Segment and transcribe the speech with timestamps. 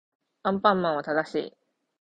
[0.41, 1.53] アンパンマンは正しい